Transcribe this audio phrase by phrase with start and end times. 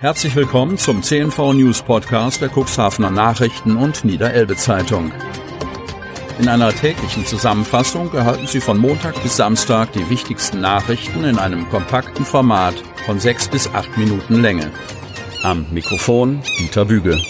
[0.00, 5.12] Herzlich willkommen zum CNV News Podcast der Cuxhavener Nachrichten und Niederelbe Zeitung.
[6.38, 11.68] In einer täglichen Zusammenfassung erhalten Sie von Montag bis Samstag die wichtigsten Nachrichten in einem
[11.68, 14.72] kompakten Format von sechs bis acht Minuten Länge.
[15.42, 17.20] Am Mikrofon Dieter Büge.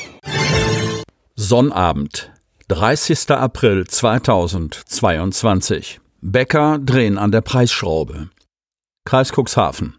[1.35, 2.31] Sonnabend,
[2.69, 3.31] 30.
[3.31, 5.99] April 2022.
[6.21, 8.29] Bäcker drehen an der Preisschraube.
[9.11, 9.95] Kreis Cuxhaven.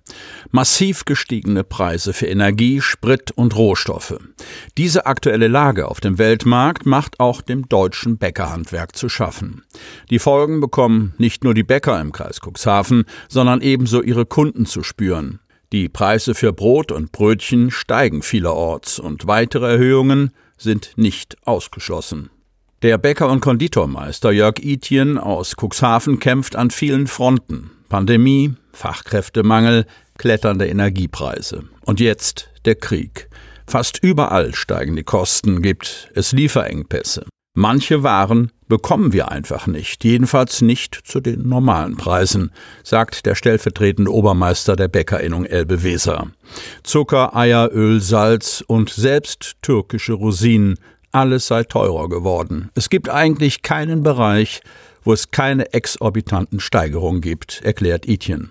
[0.51, 4.17] Massiv gestiegene Preise für Energie, Sprit und Rohstoffe.
[4.77, 9.65] Diese aktuelle Lage auf dem Weltmarkt macht auch dem deutschen Bäckerhandwerk zu schaffen.
[10.09, 14.81] Die Folgen bekommen nicht nur die Bäcker im Kreis Cuxhaven, sondern ebenso ihre Kunden zu
[14.81, 15.41] spüren.
[15.73, 22.29] Die Preise für Brot und Brötchen steigen vielerorts und weitere Erhöhungen sind nicht ausgeschlossen.
[22.81, 27.71] Der Bäcker- und Konditormeister Jörg Itjen aus Cuxhaven kämpft an vielen Fronten.
[27.89, 29.85] Pandemie, Fachkräftemangel,
[30.17, 31.63] kletternde Energiepreise.
[31.85, 33.29] Und jetzt der Krieg.
[33.67, 37.25] Fast überall steigen die Kosten, gibt es Lieferengpässe.
[37.53, 42.51] Manche Waren bekommen wir einfach nicht, jedenfalls nicht zu den normalen Preisen,
[42.83, 46.27] sagt der stellvertretende Obermeister der Bäckerinnung Elbe Weser.
[46.83, 50.79] Zucker, Eier, Öl, Salz und selbst türkische Rosinen,
[51.11, 52.69] alles sei teurer geworden.
[52.73, 54.61] Es gibt eigentlich keinen Bereich,
[55.03, 58.49] wo es keine exorbitanten Steigerungen gibt, erklärt Etienne.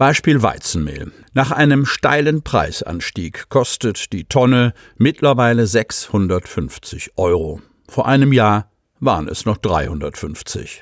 [0.00, 1.12] Beispiel Weizenmehl.
[1.34, 7.60] Nach einem steilen Preisanstieg kostet die Tonne mittlerweile 650 Euro.
[7.86, 10.80] Vor einem Jahr waren es noch 350.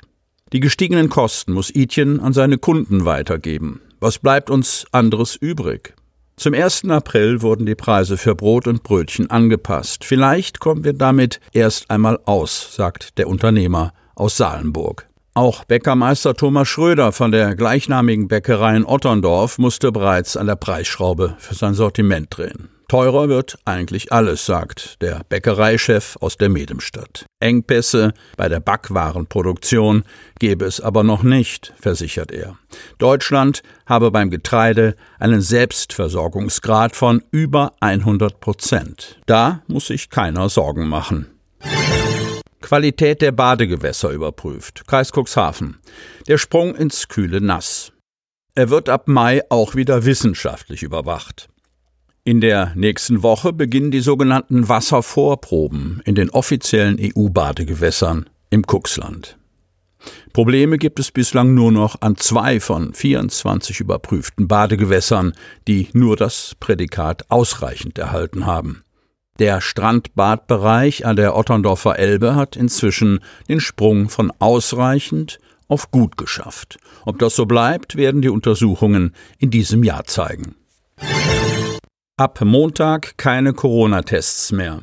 [0.53, 3.81] Die gestiegenen Kosten muss Etienne an seine Kunden weitergeben.
[3.99, 5.95] Was bleibt uns anderes übrig?
[6.37, 6.85] Zum 1.
[6.85, 10.05] April wurden die Preise für Brot und Brötchen angepasst.
[10.05, 15.08] Vielleicht kommen wir damit erst einmal aus, sagt der Unternehmer aus Salenburg.
[15.33, 21.35] Auch Bäckermeister Thomas Schröder von der gleichnamigen Bäckerei in Otterndorf musste bereits an der Preisschraube
[21.39, 22.69] für sein Sortiment drehen.
[22.89, 27.25] Teurer wird eigentlich alles, sagt der Bäckereichef aus der Medemstadt.
[27.39, 30.03] Engpässe bei der Backwarenproduktion
[30.39, 32.57] gebe es aber noch nicht, versichert er.
[32.97, 39.19] Deutschland habe beim Getreide einen Selbstversorgungsgrad von über 100 Prozent.
[39.27, 41.27] Da muss sich keiner Sorgen machen.
[42.61, 44.83] Qualität der Badegewässer überprüft.
[44.87, 45.77] Kreis Cuxhaven.
[46.27, 47.91] Der Sprung ins kühle Nass.
[48.55, 51.49] Er wird ab Mai auch wieder wissenschaftlich überwacht.
[52.25, 59.37] In der nächsten Woche beginnen die sogenannten Wasservorproben in den offiziellen EU-Badegewässern im Cuxland.
[60.33, 65.33] Probleme gibt es bislang nur noch an zwei von 24 überprüften Badegewässern,
[65.67, 68.83] die nur das Prädikat ausreichend erhalten haben.
[69.39, 75.39] Der Strandbadbereich an der Otterndorfer Elbe hat inzwischen den Sprung von ausreichend
[75.69, 76.77] auf gut geschafft.
[77.05, 80.55] Ob das so bleibt, werden die Untersuchungen in diesem Jahr zeigen.
[82.17, 84.81] Ab Montag keine Corona-Tests mehr.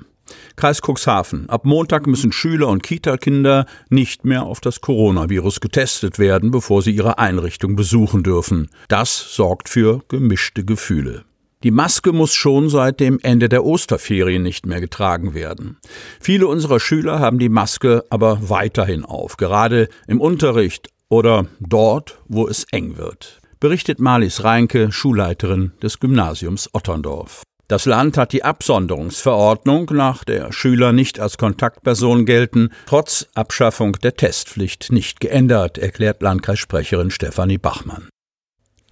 [0.56, 1.50] Kreis Cuxhaven.
[1.50, 6.92] Ab Montag müssen Schüler und Kita-Kinder nicht mehr auf das Coronavirus getestet werden, bevor sie
[6.92, 8.70] ihre Einrichtung besuchen dürfen.
[8.88, 11.24] Das sorgt für gemischte Gefühle.
[11.66, 15.78] Die Maske muss schon seit dem Ende der Osterferien nicht mehr getragen werden.
[16.20, 22.46] Viele unserer Schüler haben die Maske aber weiterhin auf, gerade im Unterricht oder dort, wo
[22.46, 27.42] es eng wird, berichtet Marlies Reinke, Schulleiterin des Gymnasiums Otterndorf.
[27.66, 34.14] Das Land hat die Absonderungsverordnung, nach der Schüler nicht als Kontaktperson gelten, trotz Abschaffung der
[34.14, 38.08] Testpflicht nicht geändert, erklärt Landkreissprecherin Stefanie Bachmann.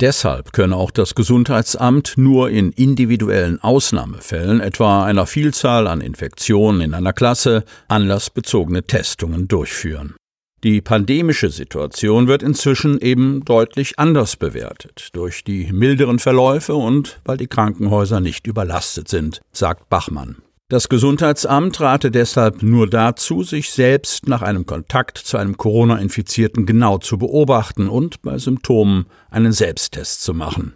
[0.05, 6.93] Deshalb könne auch das Gesundheitsamt nur in individuellen Ausnahmefällen, etwa einer Vielzahl an Infektionen in
[6.93, 10.15] einer Klasse, anlassbezogene Testungen durchführen.
[10.63, 17.39] Die pandemische Situation wird inzwischen eben deutlich anders bewertet, durch die milderen Verläufe und weil
[17.39, 20.37] die Krankenhäuser nicht überlastet sind, sagt Bachmann.
[20.75, 26.99] Das Gesundheitsamt rate deshalb nur dazu, sich selbst nach einem Kontakt zu einem Corona-Infizierten genau
[26.99, 30.75] zu beobachten und bei Symptomen einen Selbsttest zu machen.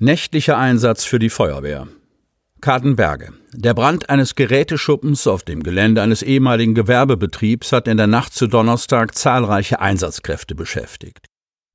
[0.00, 1.86] Nächtlicher Einsatz für die Feuerwehr.
[2.60, 3.34] Kartenberge.
[3.52, 8.48] Der Brand eines Geräteschuppens auf dem Gelände eines ehemaligen Gewerbebetriebs hat in der Nacht zu
[8.48, 11.26] Donnerstag zahlreiche Einsatzkräfte beschäftigt.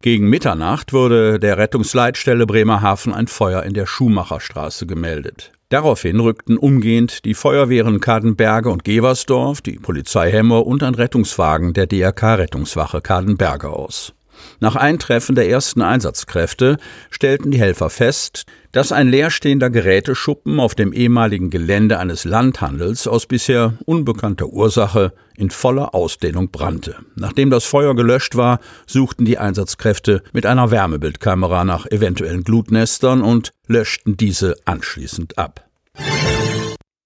[0.03, 5.53] Gegen Mitternacht wurde der Rettungsleitstelle Bremerhaven ein Feuer in der Schumacherstraße gemeldet.
[5.71, 11.87] Daraufhin rückten umgehend die Feuerwehren Kadenberge und Geversdorf, die Polizei Hemmer und ein Rettungswagen der
[11.87, 14.13] DRK Rettungswache Kadenberge aus.
[14.59, 16.77] Nach Eintreffen der ersten Einsatzkräfte
[17.09, 23.25] stellten die Helfer fest, dass ein leerstehender Geräteschuppen auf dem ehemaligen Gelände eines Landhandels aus
[23.25, 26.95] bisher unbekannter Ursache in voller Ausdehnung brannte.
[27.15, 33.51] Nachdem das Feuer gelöscht war, suchten die Einsatzkräfte mit einer Wärmebildkamera nach eventuellen Glutnestern und
[33.67, 35.67] löschten diese anschließend ab.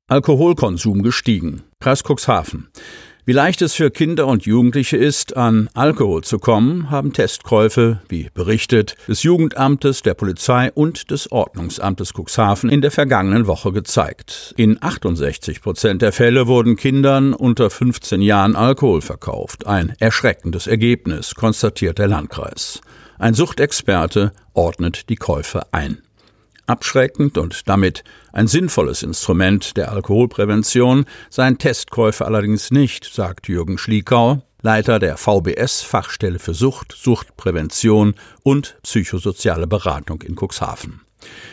[0.07, 1.63] Alkoholkonsum gestiegen.
[1.79, 2.67] Kreis Cuxhaven.
[3.27, 8.29] Wie leicht es für Kinder und Jugendliche ist, an Alkohol zu kommen, haben Testkäufe, wie
[8.31, 14.53] berichtet, des Jugendamtes, der Polizei und des Ordnungsamtes Cuxhaven in der vergangenen Woche gezeigt.
[14.57, 19.65] In 68 Prozent der Fälle wurden Kindern unter 15 Jahren Alkohol verkauft.
[19.65, 22.79] Ein erschreckendes Ergebnis, konstatiert der Landkreis.
[23.17, 25.97] Ein Suchtexperte ordnet die Käufe ein
[26.67, 28.03] abschreckend und damit
[28.33, 35.81] ein sinnvolles Instrument der Alkoholprävention, seien Testkäufe allerdings nicht, sagt Jürgen Schliekau, Leiter der VBS
[35.81, 41.01] Fachstelle für Sucht, Suchtprävention und psychosoziale Beratung in Cuxhaven.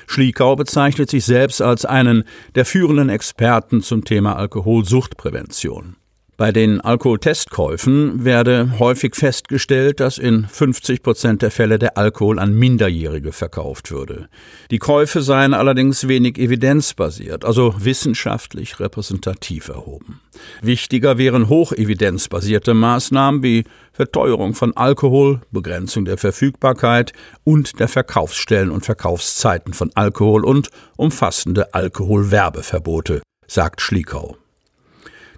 [0.07, 2.25] Schliekau bezeichnet sich selbst als einen
[2.55, 5.97] der führenden Experten zum Thema Alkoholsuchtprävention.
[6.43, 12.53] Bei den Alkoholtestkäufen werde häufig festgestellt, dass in 50 Prozent der Fälle der Alkohol an
[12.53, 14.29] Minderjährige verkauft würde.
[14.73, 20.21] Die Käufe seien allerdings wenig evidenzbasiert, also wissenschaftlich repräsentativ erhoben.
[20.63, 23.63] Wichtiger wären hochevidenzbasierte Maßnahmen wie
[23.93, 27.13] Verteuerung von Alkohol, Begrenzung der Verfügbarkeit
[27.45, 34.42] und der Verkaufsstellen und Verkaufszeiten von Alkohol und umfassende Alkoholwerbeverbote, sagt Schliekau.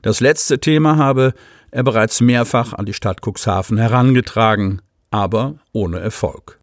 [0.04, 1.32] Das letzte Thema habe
[1.70, 6.60] er bereits mehrfach an die Stadt Cuxhaven herangetragen, aber ohne Erfolg.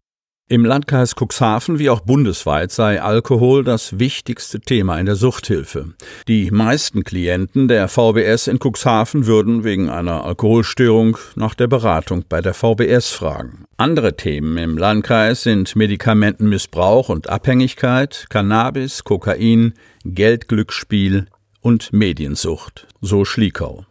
[0.48, 5.94] Im Landkreis Cuxhaven wie auch bundesweit sei Alkohol das wichtigste Thema in der Suchthilfe.
[6.28, 12.42] Die meisten Klienten der VBS in Cuxhaven würden wegen einer Alkoholstörung nach der Beratung bei
[12.42, 13.64] der VBS fragen.
[13.76, 19.74] Andere Themen im Landkreis sind Medikamentenmissbrauch und Abhängigkeit, Cannabis, Kokain,
[20.04, 21.26] Geldglücksspiel,
[21.62, 23.86] und Mediensucht, so Schliekau.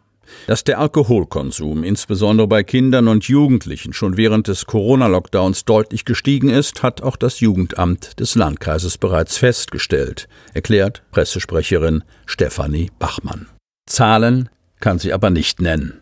[0.46, 6.82] Dass der Alkoholkonsum insbesondere bei Kindern und Jugendlichen schon während des Corona-Lockdowns deutlich gestiegen ist,
[6.82, 13.48] hat auch das Jugendamt des Landkreises bereits festgestellt, erklärt Pressesprecherin Stefanie Bachmann.
[13.86, 14.48] Zahlen
[14.80, 16.00] kann sie aber nicht nennen.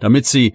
[0.00, 0.54] Damit Sie